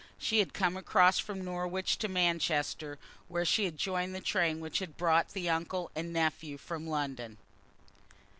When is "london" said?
6.87-7.37